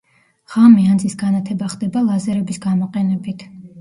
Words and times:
ღამე 0.53 0.85
ანძის 0.93 1.13
განათება 1.23 1.69
ხდება 1.75 2.03
ლაზერების 2.07 2.59
გამოყენებით. 2.65 3.47